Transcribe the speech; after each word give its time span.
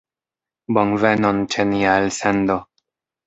Bonvenon 0.77 1.43
ĉe 1.55 1.67
nia 1.73 1.99
elsendo. 2.05 2.57